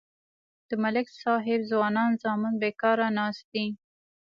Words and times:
د 0.69 0.71
ملک 0.83 1.07
صاحب 1.23 1.59
ځوانان 1.71 2.11
زامن 2.23 2.53
بیکار 2.61 2.97
ناست 3.17 3.43
دي. 3.53 3.67